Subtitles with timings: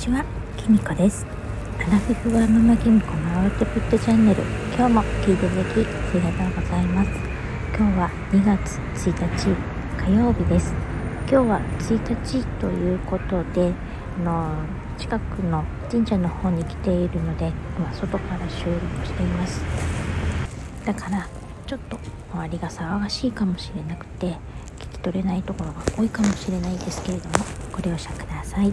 [0.00, 0.24] ちは、
[0.56, 1.26] きみこです。
[1.78, 4.42] アラフィフはママきみこのアウトプットチャンネル。
[4.74, 5.82] 今日も聞いていただきあ
[6.14, 7.10] りがとうございます。
[7.76, 8.78] 今日は2月
[9.10, 9.54] 1日
[10.02, 10.72] 火曜日です。
[11.30, 13.74] 今日は1日ということで
[14.20, 14.54] あの
[14.96, 19.62] 近くの神社の方に来ているので今外から収録しています。
[20.86, 21.28] だから
[21.66, 21.98] ちょっと
[22.32, 24.38] 周りが騒がしいかもしれなくて
[24.78, 27.34] 聞き取れないところが多いかもしれないですけれども
[27.70, 28.72] ご了承ください。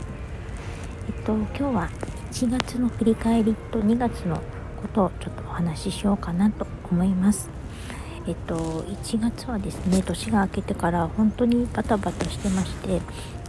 [1.28, 1.90] と今日は
[2.32, 4.38] 1月の振り返りと2月の
[4.82, 7.50] ことをちょっとお話ししようかなと思います。
[8.26, 13.02] えっと1月はですね年が明けてから本当にバタバタしてまして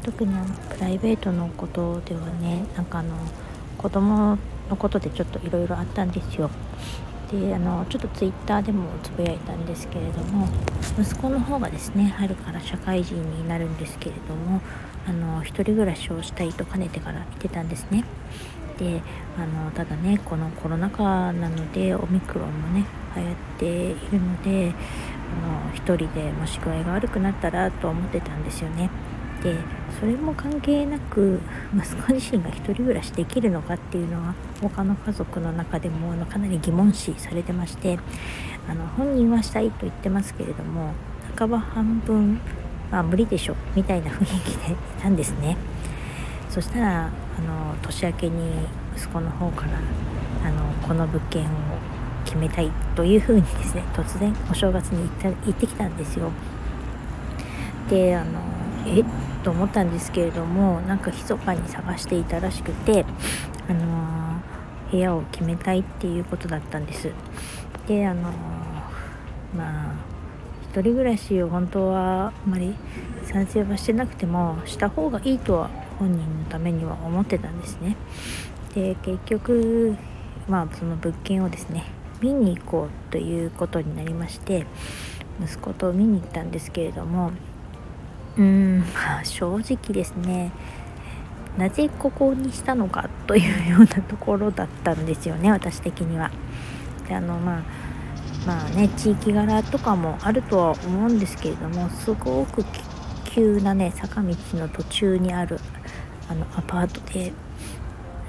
[0.02, 3.14] 特にあのプライベートのことではねなんかあの
[3.76, 6.50] 子供のことでちょっといろいろあったんですよ。
[7.30, 10.48] であのちょっとツイッターでもつぶやいたんですけれども
[10.98, 14.60] 息子の方がですね春から社会人になるんですけれども
[15.06, 18.04] あの一人暮らしをしたいとかねてから言ってたんですね。
[18.78, 19.02] で
[19.36, 22.84] あのただねこのコロナ禍なのでオミクロンもね
[23.16, 24.72] 流行っているので
[25.44, 28.88] あの一人でもし具合が悪くなったらと思ってたんですよね。
[29.42, 29.56] で
[30.00, 31.40] それも関係なく
[31.74, 37.98] 息子自身が1人暮らしできるのかっていうのは他の家族の中でもあのかなり疑問視されてまして
[38.68, 40.92] あの本人はしたいと言ってますけれども
[41.36, 42.40] 半ば半分、
[42.90, 45.56] まあ、無理でしょみたいな雰囲気でいたんですね。
[46.50, 48.52] そしたらあの年明けに
[48.96, 49.78] 息子の方から
[50.44, 51.46] あのこの物件を
[52.24, 56.30] 決めたいというふうにですね突然お正月に行った行ってきたんですよ。
[57.88, 58.40] であの
[58.86, 59.27] え？
[59.48, 63.06] と思ったんですけれどもなんか密かに探していたらしくて、
[63.66, 67.10] あのー、部屋を決めたいっていうことだったんです。
[67.86, 68.32] であのー、
[69.56, 69.94] まあ
[70.64, 72.74] 一人暮らしを本当はあまり
[73.24, 77.96] 賛成はしてなくてもした方がいいとは本人のためには思ってたんですね。
[78.74, 79.96] で結局
[80.46, 81.86] まあその物件をですね
[82.20, 84.66] 見に行こうということになりまして
[85.42, 87.32] 息子と見に行ったんですけれども
[88.38, 88.84] うん
[89.24, 90.52] 正直ですね
[91.56, 96.30] なぜここにしたのかというようなところだったんですよね私的には。
[97.08, 97.62] であのまあ
[98.46, 102.64] まあね地域柄とかもあるとは思うんですけれどもすごく
[103.24, 105.58] 急なね坂道の途中にある
[106.30, 107.32] あのアパートで、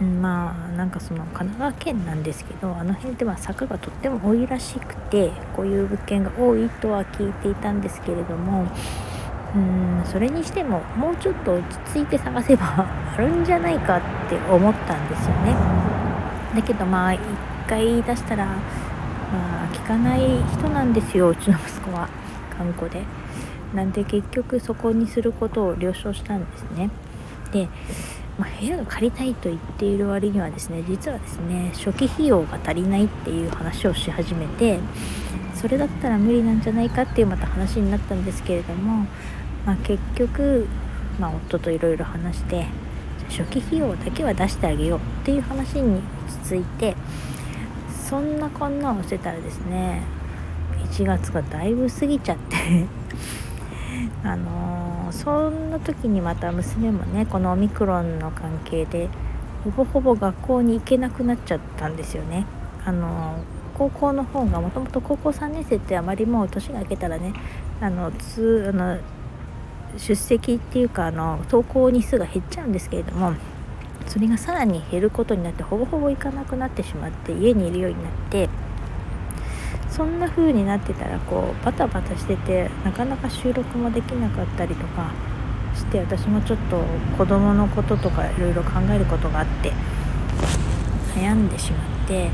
[0.02, 8.66] まあなんかその神奈川県なんですけどあの辺では坂がとっても多いらしくてこういう物件が多いとは聞いていたんですけれども
[9.56, 15.56] うんそれにしてももうちょっと落ち着いて探せば あるんじゃないかって思ったんですよね。
[16.56, 17.20] だけどまあ一
[17.68, 20.22] 回出したらまあ聞かない
[20.52, 22.08] 人なんですようちの息子は。
[22.58, 23.04] 頑固で。
[23.74, 26.90] なんで結局そこにすることを了承したんですね。
[27.52, 27.68] で、
[28.38, 34.80] まあ、部屋が借りたいと言っている割にはですね実はですね初期費用が足りないっていう話をし始めて
[35.56, 39.06] それだったら無理なんじゃないかっていうまた話になったんですけれども
[39.70, 40.66] まあ、結局、
[41.20, 42.66] まあ、夫といろいろ話して
[43.30, 46.96] 初期費用だけは出してあげようっていう話に落ち着いて
[48.10, 50.02] そんなこんなをしてたらですね
[50.92, 52.56] 1月がだいぶ過ぎちゃって
[54.26, 59.08] あのー、そんな時にまた娘もねこのオミクロンの関係で
[59.64, 62.48] ほぼほぼ学校に行けなくなっちゃったんですよね。
[62.84, 67.32] あのー高校の方がもともと高校3年生ってあまりもう年が明けたらね
[67.80, 68.98] あのつあの
[69.98, 73.34] 出席っていうかあの投稿日数が減っちゃうんですけれども
[74.08, 78.50] それがさらに減ることになってほぼほぼ行かなくなってしまって家にいるようになって
[79.90, 85.12] そんな風になってたらこうバタバタしててなかなか収録もできなかったりとか
[85.76, 86.82] して私もちょっと
[87.18, 89.72] 子供のこととかいろいろ考えることがあって
[91.16, 92.30] 悩んでしまって、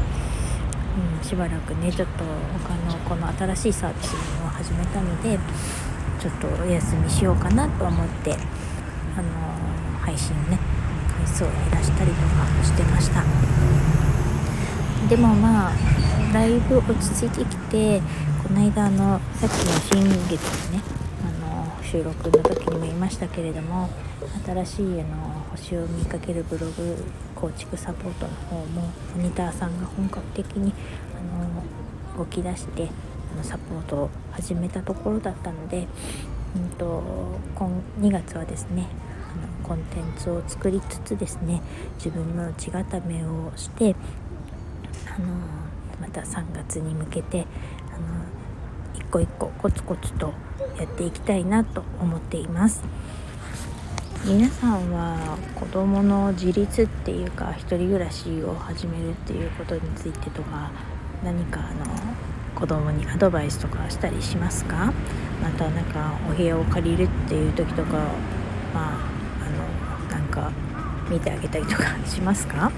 [1.20, 2.24] うん、しばらくねちょっと
[2.68, 4.14] 他のこの新しいサービス
[4.44, 5.40] を始めたので
[6.25, 9.29] ちょっとお休みしようかなと思ってあの
[10.02, 10.58] 配信ね
[11.20, 13.23] 回数を減らしたりとかしてました。
[15.08, 15.73] でもまあ
[16.34, 18.02] だいぶ落ち着いてきて
[18.41, 19.53] この間のさっき
[19.94, 20.41] の新月
[20.72, 20.84] のね
[21.44, 23.91] あの収録の時にも言いましたけれども
[24.44, 27.05] 新しいあの星を見かけるブログ
[27.35, 30.73] 構築サポートの方もモニターさんが本格的に
[31.16, 32.90] あの動き出して
[33.35, 35.87] のサポートを始めたところだったので、
[36.55, 37.03] うんと、
[37.55, 38.87] 今2月はですね
[39.34, 41.61] あのコンテンツを作りつつですね
[41.97, 43.96] 自分の地固めをして
[45.16, 45.28] あの
[46.02, 47.46] また3月に向けて
[47.93, 48.26] あの
[48.96, 50.34] 一個一個コツコツと
[50.78, 52.84] やっていきたいなと思っています。
[54.28, 60.72] 皆さんは子どもの自立っていうか一人暮らしを始めるっていうことについてとか
[61.23, 61.85] 何かあの
[62.55, 64.93] 子供にアドバイスとかしたりしますか？
[65.43, 67.91] またなんかお部屋を借りるっていう時とか
[68.73, 68.97] まあ
[70.07, 70.52] あのなんか
[71.09, 72.72] 見てあげたりとか しますか？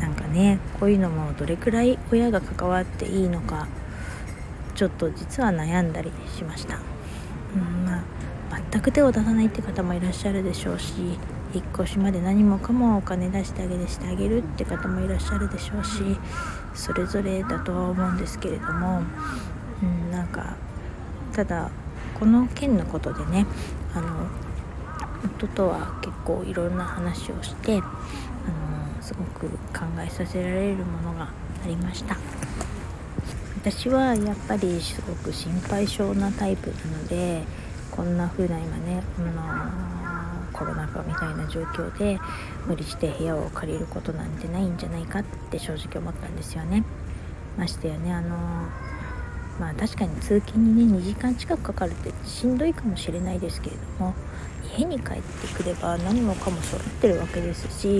[0.00, 3.66] なんかねこういうのもどれくらい親が関わっていいのか
[4.74, 11.18] ちょっと実は悩んだりしました、うんまあ、全く手を出さないって方もいらっしゃるでしょうし
[11.52, 16.16] 引っ越しまで何もかもお金出してあげてしてあげるって方もいらっしゃるでしょうし
[16.78, 19.02] それぞれだとは思うんですけれども、
[19.82, 20.56] うん、なんか
[21.32, 21.70] ただ
[22.18, 23.46] この件のことでね
[23.94, 24.26] あの
[25.36, 31.24] 夫とは結構いろんな話をしてあのすごく考えさせられるものが
[31.64, 32.16] ありました。
[33.60, 37.42] 私はやっぱりすごく心配性なタイプなので
[37.90, 39.97] こんな風な今ね、あの
[40.58, 42.18] コロナ禍みたいな状況で
[42.66, 46.82] 無理して部屋を借りることなんてないんじゃないかって正直思ったんですよね。
[47.56, 48.36] ましてやねあの
[49.60, 54.14] まあ確かに通勤にね2時間近くかかるってしんどいかもしれないですけれども
[54.76, 57.90] 家に帰ってくれば何もかも揃ってるわけですしう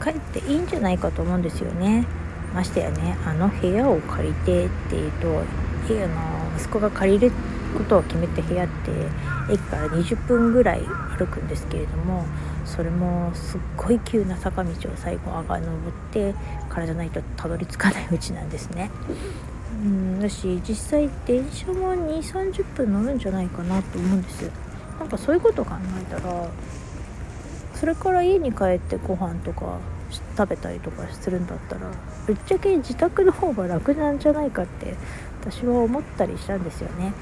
[0.00, 2.06] ん帰っていいんじゃないかと思うんですよね。
[2.54, 7.32] ましてやねあの部屋を借りてっていうとあの息子が借りる
[7.76, 8.90] ことを決めて部屋って
[9.50, 10.80] 駅から20分ぐらい
[11.18, 12.24] 歩くんですけれども
[12.64, 16.34] それもすっごい急な坂道を最後上が登って
[16.68, 18.90] からじゃないとたどり着かないうちなんですね。
[19.84, 24.50] うんだし実際電車も2 3 0分乗るんじゃないかなと思うんです
[24.98, 26.48] なんかそういうこと考えたら
[27.74, 29.78] それから家に帰ってご飯とか
[30.36, 31.82] 食べたりとかするんだったら
[32.26, 34.94] ぶっちゃけ自宅の方が楽なんじゃないかって
[35.40, 37.12] 私は思ったりしたんですよね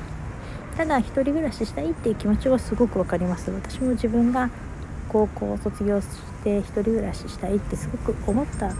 [0.76, 4.50] ただ一人暮らししたいっていう気持ちはすごく分かります私も自分が
[5.08, 6.06] 高校を卒業し
[6.44, 8.75] て一人暮らししたいってすごく思った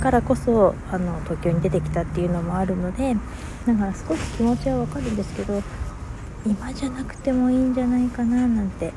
[0.00, 3.14] からこそあの東京に出てきたっていうのもあるので
[3.66, 5.62] だからすごく気持ちはわかるんですけど
[6.46, 8.92] 今じゃなくてもいいんじゃないかななんてやっ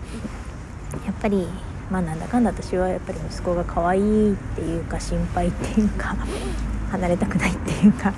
[1.21, 1.47] ぱり
[1.89, 6.15] まあなんだかんだ私はやっぱり息子が可愛いっていうか心配っていうか
[6.91, 8.13] 離れたくないっていうか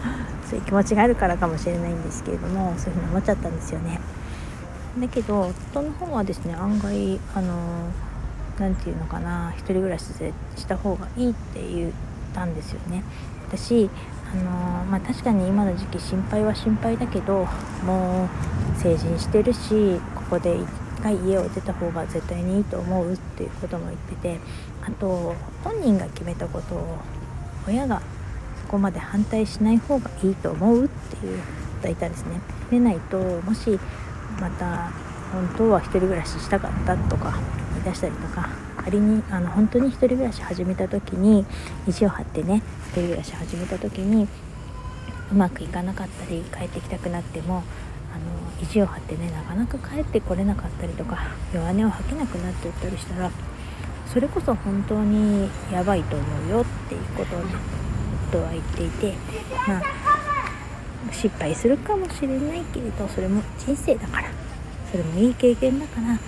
[0.48, 4.00] そういう気持ちがあるからかもしれないんですけれどもそういうふうに思っちゃったんですよね。
[4.98, 7.90] だけど夫の方はですね案外あの
[8.60, 10.06] 何て言うのかな1人暮らし
[10.56, 11.92] した方がいいって言っ
[12.34, 13.04] たんですよね。
[13.48, 13.90] 私
[14.32, 17.48] あのまあ、確かに今の時期心配は心配だけど
[17.84, 18.30] も
[18.78, 20.68] う成人してるしここで一
[21.02, 24.40] 回家を出た方が絶対にいいと思うっていうことも言ってて
[24.84, 25.34] あと
[25.64, 26.98] 本人が決めたことを
[27.68, 28.04] 親が
[28.62, 31.40] そこまで反対しない方がいいと思うっていう
[31.82, 32.40] 方いたんですね。
[32.70, 33.80] でないともし
[34.40, 34.92] また
[35.32, 37.40] 本当は1人暮らししたかったとか
[37.74, 41.46] 言い出したりとか仮にあの本当に1人暮らし始めた時に
[41.88, 42.62] 意地を張ってね
[42.94, 44.28] 1人暮らし始めた時に
[45.32, 51.20] うまくいかなかったり帰ってきたくなってもあの意地を張ってねなかなか帰ってこれなかったりとか
[51.54, 53.32] 弱音を吐けなくなっていったりしたら
[54.12, 57.54] それこそ本当にやばいと思うよっていうことをね
[58.30, 59.14] 夫は言っていて
[59.68, 60.09] まあ
[61.12, 64.30] 失敗するかもしれないけれどそれも人生だから。
[64.92, 66.20] それもいい経験だから。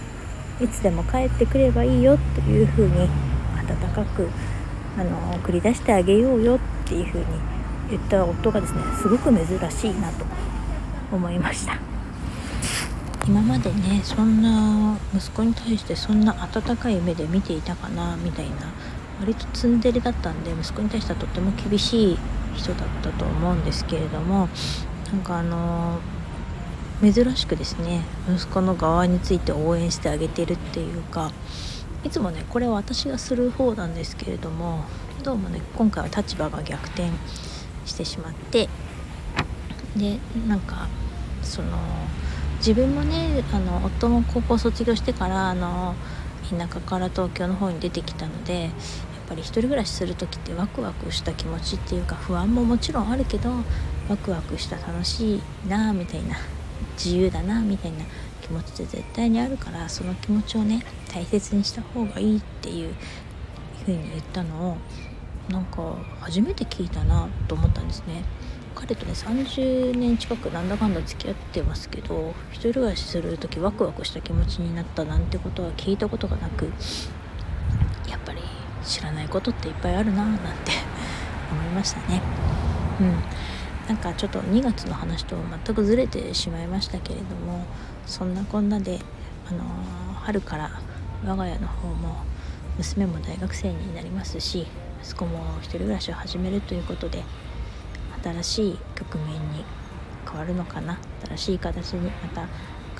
[0.64, 3.10] いつでも帰ってくればいいよっていう風に温
[3.94, 4.30] かく
[4.96, 7.26] あの送り出してあげようよっていう風に
[7.90, 10.26] 言った夫がですねすごく珍しいなと
[11.12, 11.80] 思いました。
[13.28, 18.56] 今までねそんな息子に対してそんな温かい目で見ていたかなみたいな
[19.20, 22.18] 割とツンデレだったんで息子に対してはとっても厳しい
[22.56, 24.50] 人だったと思うんですけれども
[25.12, 26.00] なんかあの
[27.02, 31.32] 珍しくですね息子の側について応援してあげてるっていうか
[32.04, 34.84] いつもねこれは私がする方なんですけれども
[35.24, 37.10] どうもね今回は立場が逆転
[37.86, 38.70] してしまって
[39.96, 40.18] で
[40.48, 40.88] なんか
[41.42, 41.78] その
[42.58, 45.96] 自分もねあの夫も高校卒業してからあの
[46.50, 48.70] 田舎から東京の方に出てきたので
[49.32, 53.50] ぱり1人暮らしする時ってワクワクした気持ちっていうか不安ももちろんあるけど
[54.10, 56.36] ワクワクした楽しいなみたいな
[56.98, 58.00] 自由だなみたいな
[58.42, 60.84] 気持ちって絶対にあるからその気持ちをね
[61.14, 62.94] 大切にした方がいいっていう
[63.80, 64.78] 風に言ったのを
[65.50, 68.24] なんか初めて聞いたなと思ったんですね。
[68.76, 76.72] 彼とね30年近くなんだかんだ付き合ってますけど一人暮らしする時ワクワクした気持ちになったなんてことは聞いたことがなく
[78.10, 78.40] やっぱり
[78.84, 80.72] 知らないことっていっぱいあるななんて
[81.52, 82.22] 思いましたね
[83.00, 83.16] うん
[83.88, 85.36] なんかちょっと2月の話と
[85.66, 87.66] 全くずれてしまいましたけれども
[88.06, 89.00] そんなこんなで
[89.50, 89.64] あの
[90.22, 90.72] 春から
[91.26, 92.24] 我が家の方も
[92.78, 94.68] 娘も大学生になりますし
[95.04, 97.24] 息子も一人暮らしを始めるということで
[98.24, 99.66] 新しい局面に
[100.26, 102.48] 変わるのかな新しい形にまた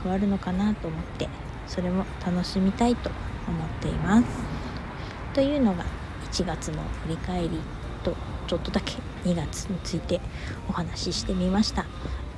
[0.02, 1.30] 変わるのかなと思って
[1.68, 3.10] それも楽しみたいと
[3.48, 4.51] 思っています。
[5.34, 5.86] というのが
[6.32, 7.50] 1月の振り返り
[8.04, 8.16] と
[8.48, 10.20] ちょっとだけ2月について
[10.68, 11.86] お話ししてみました。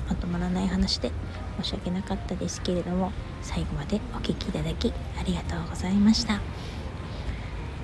[0.07, 1.11] まとまらない話で
[1.61, 6.39] 申し訳なかったですけれども最後までお聴きいただきありがとうございました。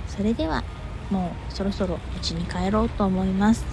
[0.08, 0.64] それでは
[1.10, 3.66] もうそろそろ家に帰ろうと思います。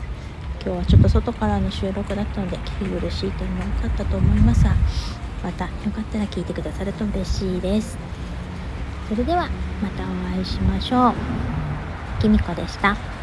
[0.64, 4.74] 今日はちょっと外からの収録だったので聞き苦しい点も多かったと思いますが
[5.44, 7.98] またよかったら聞いてくださると嬉しいです。
[9.08, 9.48] それでは
[9.82, 11.14] またお会いしましょう
[12.20, 13.15] きみこでした。